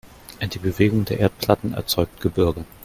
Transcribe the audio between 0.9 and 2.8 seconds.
der Erdplatten erzeugt Gebirge.